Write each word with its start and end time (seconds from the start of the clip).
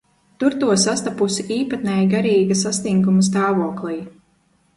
Tur 0.43 0.53
to 0.61 0.69
sastapusi 0.83 1.45
īpatnēja 1.57 2.07
garīga 2.15 2.59
sastinguma 2.63 3.27
stāvoklī. 3.29 3.95